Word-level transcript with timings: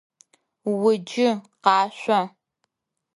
Уджы, 0.85 1.29
къашъо! 1.63 2.21